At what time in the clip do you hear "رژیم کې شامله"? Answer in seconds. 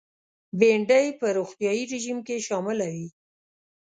1.91-2.87